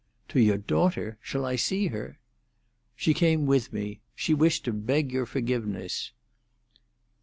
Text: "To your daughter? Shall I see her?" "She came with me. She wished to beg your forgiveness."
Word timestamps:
"To 0.29 0.39
your 0.39 0.57
daughter? 0.57 1.19
Shall 1.21 1.45
I 1.45 1.55
see 1.55 1.85
her?" 1.89 2.17
"She 2.95 3.13
came 3.13 3.45
with 3.45 3.71
me. 3.71 3.99
She 4.15 4.33
wished 4.33 4.65
to 4.65 4.73
beg 4.73 5.11
your 5.11 5.27
forgiveness." 5.27 6.11